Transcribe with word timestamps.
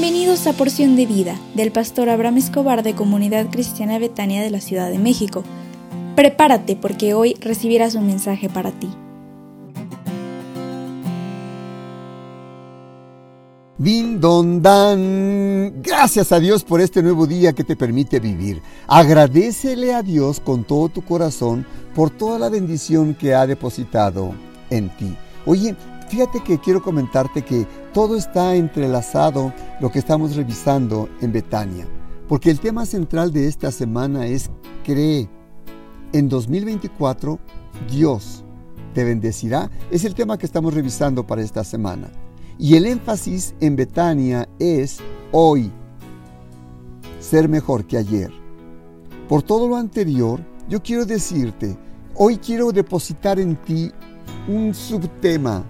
Bienvenidos 0.00 0.46
a 0.46 0.54
Porción 0.54 0.96
de 0.96 1.04
Vida 1.04 1.38
del 1.54 1.72
pastor 1.72 2.08
Abraham 2.08 2.38
Escobar 2.38 2.82
de 2.82 2.94
Comunidad 2.94 3.50
Cristiana 3.50 3.98
Betania 3.98 4.40
de 4.40 4.48
la 4.48 4.62
Ciudad 4.62 4.88
de 4.88 4.98
México. 4.98 5.44
Prepárate 6.16 6.74
porque 6.74 7.12
hoy 7.12 7.34
recibirás 7.34 7.96
un 7.96 8.06
mensaje 8.06 8.48
para 8.48 8.70
ti. 8.72 8.88
Din 13.76 14.18
don 14.22 14.62
dan. 14.62 15.82
Gracias 15.82 16.32
a 16.32 16.40
Dios 16.40 16.64
por 16.64 16.80
este 16.80 17.02
nuevo 17.02 17.26
día 17.26 17.52
que 17.52 17.62
te 17.62 17.76
permite 17.76 18.20
vivir. 18.20 18.62
Agradecele 18.86 19.92
a 19.92 20.02
Dios 20.02 20.40
con 20.40 20.64
todo 20.64 20.88
tu 20.88 21.02
corazón 21.02 21.66
por 21.94 22.08
toda 22.08 22.38
la 22.38 22.48
bendición 22.48 23.14
que 23.14 23.34
ha 23.34 23.46
depositado 23.46 24.32
en 24.70 24.88
ti. 24.96 25.14
Oye, 25.44 25.76
fíjate 26.08 26.40
que 26.42 26.58
quiero 26.58 26.82
comentarte 26.82 27.42
que 27.42 27.66
todo 27.92 28.16
está 28.16 28.54
entrelazado 28.54 29.52
lo 29.80 29.90
que 29.90 29.98
estamos 29.98 30.36
revisando 30.36 31.08
en 31.20 31.32
Betania. 31.32 31.86
Porque 32.28 32.50
el 32.50 32.60
tema 32.60 32.86
central 32.86 33.32
de 33.32 33.48
esta 33.48 33.72
semana 33.72 34.26
es 34.26 34.50
cree. 34.84 35.28
En 36.12 36.28
2024 36.28 37.38
Dios 37.90 38.44
te 38.94 39.02
bendecirá. 39.04 39.70
Es 39.90 40.04
el 40.04 40.14
tema 40.14 40.38
que 40.38 40.46
estamos 40.46 40.74
revisando 40.74 41.26
para 41.26 41.42
esta 41.42 41.64
semana. 41.64 42.08
Y 42.58 42.76
el 42.76 42.86
énfasis 42.86 43.54
en 43.60 43.74
Betania 43.74 44.48
es 44.58 44.98
hoy, 45.32 45.72
ser 47.18 47.48
mejor 47.48 47.86
que 47.86 47.96
ayer. 47.96 48.30
Por 49.28 49.42
todo 49.42 49.66
lo 49.66 49.76
anterior, 49.76 50.40
yo 50.68 50.82
quiero 50.82 51.06
decirte, 51.06 51.76
hoy 52.14 52.36
quiero 52.36 52.70
depositar 52.70 53.40
en 53.40 53.56
ti 53.56 53.90
un 54.46 54.74
subtema. 54.74 55.64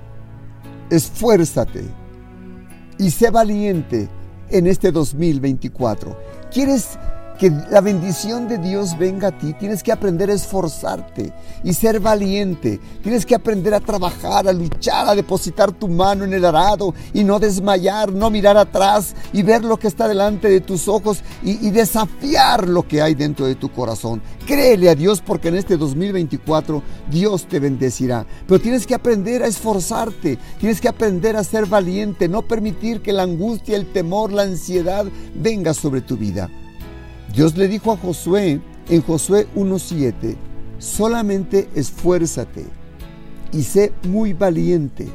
Esfuérzate 0.91 2.00
y 3.01 3.11
sé 3.11 3.31
valiente 3.31 4.09
en 4.51 4.67
este 4.67 4.93
2024. 4.93 6.17
¿Quieres 6.53 6.99
que 7.41 7.51
la 7.71 7.81
bendición 7.81 8.49
de 8.49 8.59
Dios 8.59 8.99
venga 8.99 9.29
a 9.29 9.39
ti, 9.39 9.55
tienes 9.55 9.83
que 9.83 9.91
aprender 9.91 10.29
a 10.29 10.35
esforzarte 10.35 11.33
y 11.65 11.73
ser 11.73 11.99
valiente. 11.99 12.79
Tienes 13.03 13.25
que 13.25 13.35
aprender 13.35 13.73
a 13.73 13.81
trabajar, 13.81 14.47
a 14.47 14.53
luchar, 14.53 15.09
a 15.09 15.15
depositar 15.15 15.73
tu 15.73 15.89
mano 15.89 16.25
en 16.25 16.35
el 16.35 16.45
arado 16.45 16.93
y 17.15 17.25
no 17.25 17.39
desmayar, 17.39 18.13
no 18.13 18.29
mirar 18.29 18.59
atrás 18.59 19.15
y 19.33 19.43
ver 19.43 19.65
lo 19.65 19.79
que 19.79 19.89
está 19.89 20.07
delante 20.07 20.51
de 20.51 20.61
tus 20.61 20.87
ojos 20.87 21.23
y, 21.43 21.67
y 21.67 21.71
desafiar 21.71 22.69
lo 22.69 22.87
que 22.87 23.01
hay 23.01 23.15
dentro 23.15 23.47
de 23.47 23.55
tu 23.55 23.71
corazón. 23.71 24.21
Créele 24.47 24.91
a 24.91 24.95
Dios 24.95 25.23
porque 25.23 25.49
en 25.49 25.57
este 25.57 25.79
2024 25.79 26.83
Dios 27.11 27.47
te 27.49 27.59
bendecirá. 27.59 28.27
Pero 28.47 28.61
tienes 28.61 28.87
que 28.87 28.95
aprender 28.95 29.43
a 29.43 29.47
esforzarte, 29.47 30.39
tienes 30.59 30.79
que 30.79 30.89
aprender 30.89 31.39
a 31.39 31.45
ser 31.45 31.65
valiente, 31.65 32.29
no 32.29 32.43
permitir 32.43 33.01
que 33.01 33.15
la 33.15 33.23
angustia, 33.23 33.77
el 33.77 33.91
temor, 33.91 34.31
la 34.31 34.43
ansiedad 34.43 35.07
venga 35.35 35.73
sobre 35.73 36.03
tu 36.03 36.19
vida. 36.19 36.51
Dios 37.35 37.57
le 37.57 37.69
dijo 37.69 37.93
a 37.93 37.97
Josué 37.97 38.61
en 38.89 39.03
Josué 39.03 39.47
1.7, 39.55 40.37
solamente 40.79 41.69
esfuérzate 41.75 42.67
y 43.53 43.63
sé 43.63 43.93
muy 44.09 44.33
valiente 44.33 45.09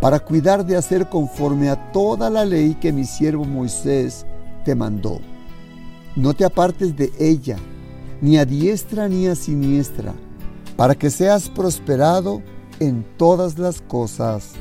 para 0.00 0.18
cuidar 0.18 0.64
de 0.64 0.76
hacer 0.76 1.08
conforme 1.08 1.68
a 1.68 1.92
toda 1.92 2.30
la 2.30 2.44
ley 2.44 2.74
que 2.74 2.92
mi 2.92 3.04
siervo 3.04 3.44
Moisés 3.44 4.24
te 4.64 4.74
mandó. 4.74 5.20
No 6.16 6.34
te 6.34 6.44
apartes 6.44 6.96
de 6.96 7.12
ella, 7.18 7.56
ni 8.20 8.38
a 8.38 8.44
diestra 8.44 9.08
ni 9.08 9.26
a 9.26 9.34
siniestra, 9.34 10.14
para 10.76 10.94
que 10.94 11.10
seas 11.10 11.48
prosperado 11.48 12.42
en 12.80 13.04
todas 13.16 13.58
las 13.58 13.80
cosas 13.82 14.52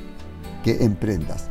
que 0.64 0.83
emprendas. 0.83 1.51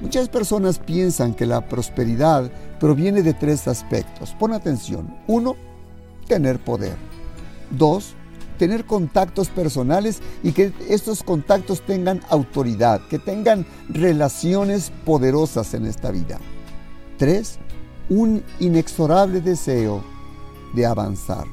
Muchas 0.00 0.28
personas 0.28 0.78
piensan 0.78 1.34
que 1.34 1.44
la 1.44 1.68
prosperidad 1.68 2.50
proviene 2.78 3.22
de 3.22 3.34
tres 3.34 3.68
aspectos. 3.68 4.34
Pon 4.38 4.52
atención. 4.52 5.14
Uno, 5.26 5.56
tener 6.26 6.58
poder. 6.58 6.96
Dos, 7.70 8.14
tener 8.58 8.86
contactos 8.86 9.48
personales 9.48 10.20
y 10.42 10.52
que 10.52 10.72
estos 10.88 11.22
contactos 11.22 11.82
tengan 11.82 12.20
autoridad, 12.30 13.00
que 13.08 13.18
tengan 13.18 13.66
relaciones 13.88 14.90
poderosas 15.04 15.74
en 15.74 15.84
esta 15.86 16.10
vida. 16.10 16.38
Tres, 17.18 17.58
un 18.08 18.42
inexorable 18.58 19.40
deseo 19.42 20.02
de 20.74 20.86
avanzar. 20.86 21.44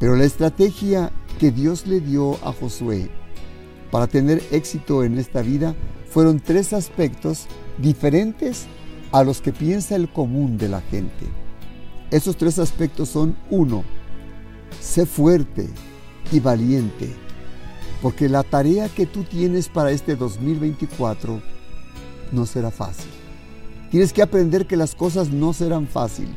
Pero 0.00 0.16
la 0.16 0.24
estrategia 0.24 1.12
que 1.38 1.52
Dios 1.52 1.86
le 1.86 2.00
dio 2.00 2.34
a 2.44 2.52
Josué 2.52 3.10
para 3.90 4.06
tener 4.08 4.42
éxito 4.50 5.04
en 5.04 5.18
esta 5.18 5.42
vida 5.42 5.74
fueron 6.10 6.40
tres 6.40 6.72
aspectos 6.72 7.46
diferentes 7.78 8.66
a 9.12 9.22
los 9.24 9.40
que 9.40 9.52
piensa 9.52 9.96
el 9.96 10.08
común 10.08 10.58
de 10.58 10.68
la 10.68 10.80
gente. 10.80 11.26
Esos 12.10 12.36
tres 12.36 12.58
aspectos 12.58 13.08
son, 13.08 13.36
uno, 13.50 13.84
sé 14.80 15.06
fuerte 15.06 15.68
y 16.32 16.40
valiente, 16.40 17.14
porque 18.02 18.28
la 18.28 18.42
tarea 18.42 18.88
que 18.88 19.06
tú 19.06 19.24
tienes 19.24 19.68
para 19.68 19.90
este 19.90 20.16
2024 20.16 21.42
no 22.32 22.46
será 22.46 22.70
fácil. 22.70 23.10
Tienes 23.90 24.12
que 24.12 24.22
aprender 24.22 24.66
que 24.66 24.76
las 24.76 24.94
cosas 24.94 25.30
no 25.30 25.52
serán 25.52 25.86
fácil. 25.86 26.28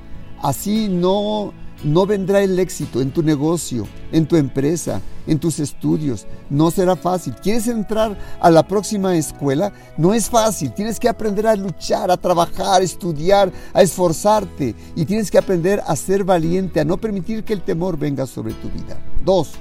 Así 0.41 0.88
no 0.88 1.53
no 1.84 2.06
vendrá 2.06 2.42
el 2.42 2.59
éxito 2.59 3.02
en 3.02 3.12
tu 3.12 3.24
negocio, 3.24 3.88
en 4.12 4.25
tu 4.25 4.36
empresa, 4.36 5.02
en 5.28 5.40
tus 5.40 5.59
estudios. 5.59 6.28
No 6.50 6.72
será 6.72 6.96
fácil. 6.96 7.36
¿Quieres 7.42 7.68
entrar 7.68 8.18
a 8.40 8.50
la 8.50 8.68
próxima 8.68 9.16
escuela? 9.16 9.72
No 9.97 10.14
es 10.14 10.30
fácil. 10.30 10.74
Tienes 10.74 11.00
que 11.00 11.09
aprender 11.09 11.47
a 11.47 11.56
luchar, 11.56 12.12
a 12.12 12.18
trabajar, 12.18 12.81
a 12.81 12.84
estudiar, 12.84 13.52
a 13.74 13.81
esforzarte. 13.81 14.75
Y 14.96 15.06
tienes 15.06 15.31
que 15.31 15.38
aprender 15.38 15.81
a 15.86 15.96
ser 15.96 16.24
valiente, 16.24 16.80
a 16.80 16.86
no 16.86 16.97
permitir 16.97 17.44
que 17.44 17.53
el 17.53 17.62
temor 17.62 17.98
venga 17.98 18.25
sobre 18.25 18.53
tu 18.53 18.69
vida. 18.69 18.98
Dos, 19.24 19.52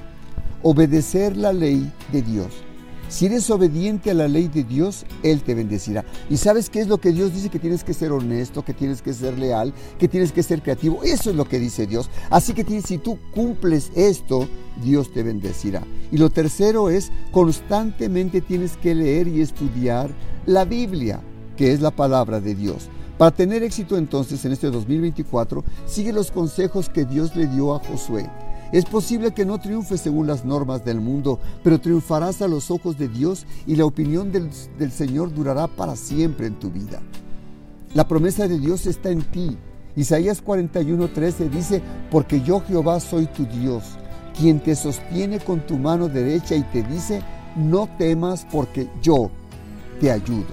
obedecer 0.61 1.35
la 1.37 1.53
ley 1.53 1.91
de 2.11 2.21
Dios. 2.21 2.70
Si 3.11 3.25
eres 3.25 3.49
obediente 3.49 4.09
a 4.09 4.13
la 4.13 4.29
ley 4.29 4.47
de 4.47 4.63
Dios, 4.63 5.05
Él 5.21 5.43
te 5.43 5.53
bendecirá. 5.53 6.05
¿Y 6.29 6.37
sabes 6.37 6.69
qué 6.69 6.79
es 6.79 6.87
lo 6.87 6.97
que 6.97 7.11
Dios 7.11 7.33
dice? 7.33 7.49
Que 7.49 7.59
tienes 7.59 7.83
que 7.83 7.93
ser 7.93 8.13
honesto, 8.13 8.63
que 8.63 8.73
tienes 8.73 9.01
que 9.01 9.13
ser 9.13 9.37
leal, 9.37 9.73
que 9.99 10.07
tienes 10.07 10.31
que 10.31 10.41
ser 10.41 10.61
creativo. 10.61 11.03
Eso 11.03 11.29
es 11.29 11.35
lo 11.35 11.43
que 11.43 11.59
dice 11.59 11.85
Dios. 11.85 12.09
Así 12.29 12.53
que 12.53 12.63
si 12.81 12.97
tú 12.99 13.19
cumples 13.35 13.91
esto, 13.95 14.47
Dios 14.81 15.11
te 15.11 15.23
bendecirá. 15.23 15.83
Y 16.09 16.19
lo 16.19 16.29
tercero 16.29 16.89
es, 16.89 17.11
constantemente 17.33 18.39
tienes 18.39 18.77
que 18.77 18.95
leer 18.95 19.27
y 19.27 19.41
estudiar 19.41 20.09
la 20.45 20.63
Biblia, 20.63 21.19
que 21.57 21.73
es 21.73 21.81
la 21.81 21.91
palabra 21.91 22.39
de 22.39 22.55
Dios. 22.55 22.87
Para 23.17 23.35
tener 23.35 23.61
éxito 23.61 23.97
entonces 23.97 24.45
en 24.45 24.53
este 24.53 24.71
2024, 24.71 25.65
sigue 25.85 26.13
los 26.13 26.31
consejos 26.31 26.87
que 26.87 27.03
Dios 27.03 27.35
le 27.35 27.47
dio 27.47 27.75
a 27.75 27.79
Josué. 27.79 28.29
Es 28.71 28.85
posible 28.85 29.31
que 29.31 29.45
no 29.45 29.59
triunfes 29.59 29.99
según 29.99 30.27
las 30.27 30.45
normas 30.45 30.85
del 30.85 31.01
mundo, 31.01 31.39
pero 31.61 31.81
triunfarás 31.81 32.41
a 32.41 32.47
los 32.47 32.71
ojos 32.71 32.97
de 32.97 33.09
Dios 33.09 33.45
y 33.67 33.75
la 33.75 33.85
opinión 33.85 34.31
del, 34.31 34.91
Señor 34.91 35.33
durará 35.33 35.67
para 35.67 35.97
siempre 35.97 36.47
en 36.47 36.57
tu 36.57 36.69
vida. 36.69 37.01
La 37.93 38.07
promesa 38.07 38.47
de 38.47 38.57
Dios 38.59 38.85
está 38.85 39.09
en 39.09 39.23
ti. 39.23 39.57
Isaías 39.97 40.41
41:13 40.41 41.49
dice, 41.49 41.81
porque 42.09 42.41
yo 42.41 42.61
Jehová 42.61 43.01
soy 43.01 43.25
tu 43.25 43.45
Dios, 43.45 43.83
quien 44.39 44.61
te 44.61 44.73
sostiene 44.75 45.39
con 45.39 45.59
tu 45.67 45.77
mano 45.77 46.07
derecha 46.07 46.55
y 46.55 46.63
te 46.63 46.81
dice, 46.83 47.21
no 47.57 47.89
temas 47.97 48.47
porque 48.49 48.89
yo 49.01 49.29
te 49.99 50.11
ayudo. 50.11 50.45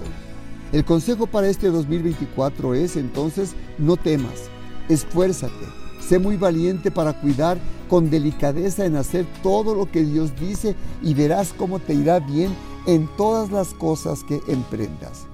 El 0.73 0.83
consejo 0.83 1.25
para 1.25 1.47
este 1.47 1.69
2024 1.69 2.73
es 2.73 2.97
entonces, 2.97 3.55
no 3.77 3.95
temas, 3.95 4.49
esfuérzate, 4.89 5.79
Sé 6.09 6.17
muy 6.17 6.37
valiente 6.37 6.89
para 6.89 7.13
cuidar 7.13 7.59
con 7.89 8.09
delicadeza 8.09 8.85
en 8.85 8.95
hacer 8.95 9.25
todo 9.43 9.75
lo 9.75 9.91
que 9.91 10.03
Dios 10.03 10.31
dice 10.39 10.75
y 11.01 11.13
verás 11.13 11.53
cómo 11.57 11.79
te 11.79 11.93
irá 11.93 12.19
bien 12.19 12.55
en 12.85 13.09
todas 13.17 13.51
las 13.51 13.73
cosas 13.73 14.23
que 14.23 14.39
emprendas. 14.47 15.25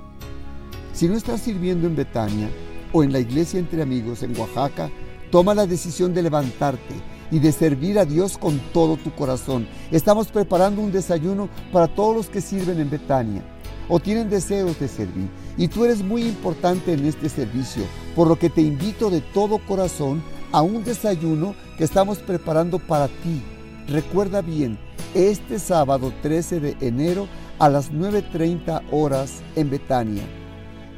Si 0.93 1.07
no 1.07 1.15
estás 1.15 1.41
sirviendo 1.41 1.85
en 1.85 1.95
Betania 1.95 2.49
o 2.93 3.03
en 3.03 3.11
la 3.11 3.19
iglesia 3.19 3.59
entre 3.59 3.81
amigos 3.81 4.23
en 4.23 4.37
Oaxaca, 4.39 4.89
toma 5.29 5.53
la 5.53 5.67
decisión 5.67 6.13
de 6.13 6.23
levantarte 6.23 6.95
y 7.29 7.39
de 7.39 7.51
servir 7.51 7.99
a 7.99 8.05
Dios 8.05 8.37
con 8.37 8.59
todo 8.71 8.95
tu 8.95 9.13
corazón. 9.13 9.67
Estamos 9.91 10.27
preparando 10.29 10.81
un 10.81 10.91
desayuno 10.91 11.49
para 11.73 11.87
todos 11.87 12.15
los 12.15 12.29
que 12.29 12.39
sirven 12.39 12.79
en 12.79 12.89
Betania 12.89 13.43
o 13.89 13.99
tienen 13.99 14.29
deseos 14.29 14.79
de 14.79 14.87
servir. 14.87 15.29
Y 15.57 15.67
tú 15.67 15.85
eres 15.85 16.01
muy 16.01 16.23
importante 16.23 16.93
en 16.93 17.05
este 17.05 17.29
servicio, 17.29 17.83
por 18.15 18.27
lo 18.27 18.37
que 18.37 18.49
te 18.49 18.61
invito 18.61 19.09
de 19.09 19.21
todo 19.21 19.59
corazón 19.59 20.23
a 20.51 20.61
un 20.61 20.83
desayuno 20.83 21.55
que 21.77 21.83
estamos 21.83 22.19
preparando 22.19 22.79
para 22.79 23.07
ti. 23.07 23.41
Recuerda 23.87 24.41
bien, 24.41 24.77
este 25.13 25.59
sábado 25.59 26.11
13 26.21 26.59
de 26.59 26.77
enero 26.81 27.27
a 27.59 27.69
las 27.69 27.91
9.30 27.91 28.81
horas 28.91 29.41
en 29.55 29.69
Betania. 29.69 30.23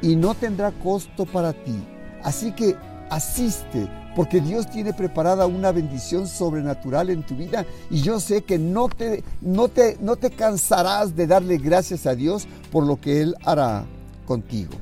Y 0.02 0.16
no 0.16 0.34
tendrá 0.34 0.72
costo 0.72 1.26
para 1.26 1.52
ti. 1.52 1.76
Así 2.22 2.52
que 2.52 2.76
asiste, 3.10 3.88
porque 4.14 4.40
Dios 4.40 4.68
tiene 4.68 4.92
preparada 4.92 5.46
una 5.46 5.72
bendición 5.72 6.26
sobrenatural 6.26 7.10
en 7.10 7.22
tu 7.22 7.36
vida 7.36 7.64
y 7.90 8.02
yo 8.02 8.20
sé 8.20 8.42
que 8.42 8.58
no 8.58 8.88
te, 8.88 9.22
no 9.40 9.68
te, 9.68 9.96
no 10.00 10.16
te 10.16 10.30
cansarás 10.30 11.14
de 11.14 11.26
darle 11.26 11.58
gracias 11.58 12.06
a 12.06 12.14
Dios 12.14 12.46
por 12.72 12.84
lo 12.84 13.00
que 13.00 13.20
Él 13.22 13.34
hará 13.44 13.84
contigo. 14.26 14.72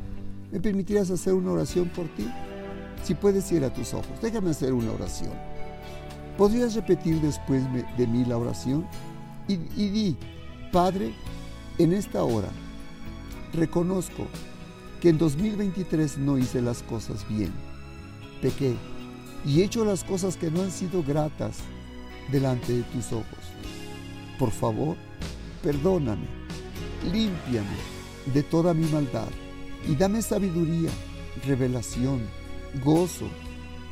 ¿Me 0.50 0.60
permitirás 0.60 1.10
hacer 1.10 1.34
una 1.34 1.52
oración 1.52 1.88
por 1.88 2.06
ti? 2.14 2.26
Si 3.04 3.14
puedes 3.14 3.50
ir 3.52 3.64
a 3.64 3.72
tus 3.72 3.92
ojos, 3.94 4.08
déjame 4.22 4.50
hacer 4.50 4.72
una 4.72 4.92
oración. 4.92 5.55
¿Podrías 6.36 6.74
repetir 6.74 7.20
después 7.20 7.62
de 7.96 8.06
mí 8.06 8.24
la 8.24 8.36
oración? 8.36 8.86
Y, 9.48 9.54
y 9.76 9.88
di, 9.88 10.16
Padre, 10.70 11.14
en 11.78 11.92
esta 11.92 12.22
hora 12.24 12.48
reconozco 13.52 14.26
que 15.00 15.08
en 15.08 15.18
2023 15.18 16.18
no 16.18 16.36
hice 16.36 16.60
las 16.60 16.82
cosas 16.82 17.26
bien. 17.28 17.52
Pequé 18.42 18.74
y 19.46 19.60
he 19.60 19.64
hecho 19.64 19.84
las 19.84 20.04
cosas 20.04 20.36
que 20.36 20.50
no 20.50 20.62
han 20.62 20.70
sido 20.70 21.02
gratas 21.02 21.58
delante 22.30 22.72
de 22.72 22.82
tus 22.82 23.12
ojos. 23.12 23.24
Por 24.38 24.50
favor, 24.50 24.96
perdóname, 25.62 26.26
límpiame 27.04 27.76
de 28.34 28.42
toda 28.42 28.74
mi 28.74 28.86
maldad 28.88 29.28
y 29.88 29.94
dame 29.94 30.20
sabiduría, 30.20 30.90
revelación, 31.46 32.20
gozo, 32.84 33.28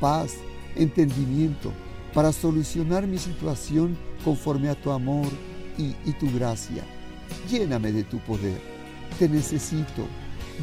paz, 0.01 0.35
entendimiento 0.77 1.73
para 2.15 2.33
solucionar 2.33 3.07
mi 3.07 3.19
situación 3.19 3.99
conforme 4.25 4.69
a 4.69 4.75
tu 4.75 4.91
amor 4.91 5.27
y, 5.77 5.93
tu 6.13 6.31
gracia. 6.33 6.85
Lléname 7.51 7.93
de 7.93 8.05
tu 8.05 8.19
poder. 8.21 8.61
Te 9.19 9.29
necesito. 9.29 10.07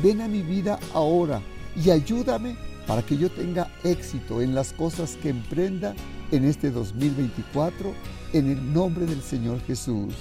Ven 0.02 0.22
a 0.22 0.28
mi 0.28 0.42
vida 0.42 0.80
ahora 0.94 1.42
y 1.76 1.90
ayúdame 1.90 2.56
para 2.88 3.02
que 3.02 3.18
yo 3.18 3.30
tenga 3.30 3.70
éxito 3.84 4.42
en 4.42 4.56
las 4.56 4.72
cosas 4.72 5.18
que 5.22 5.30
emprenda 5.30 5.94
en 6.32 6.46
este 6.46 6.72
2024, 6.72 7.94
en 8.34 8.50
el 8.50 8.74
nombre 8.74 9.06
del 9.06 9.22
Señor 9.22 9.60
Jesús. 9.68 10.14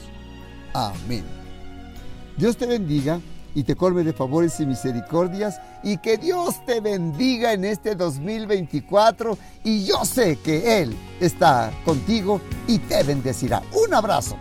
Amén. 0.74 1.24
Dios 2.36 2.56
te 2.56 2.66
bendiga 2.66 3.20
y 3.54 3.64
te 3.64 3.76
colme 3.76 4.04
de 4.04 4.12
favores 4.12 4.58
y 4.60 4.66
misericordias 4.66 5.60
y 5.82 5.98
que 5.98 6.16
Dios 6.16 6.64
te 6.64 6.80
bendiga 6.80 7.52
en 7.52 7.64
este 7.64 7.94
2024 7.94 9.38
y 9.64 9.84
yo 9.84 10.04
sé 10.04 10.36
que 10.36 10.82
Él 10.82 10.96
está 11.20 11.70
contigo 11.84 12.40
y 12.66 12.78
te 12.78 13.02
bendecirá. 13.02 13.62
Un 13.72 13.94
abrazo. 13.94 14.36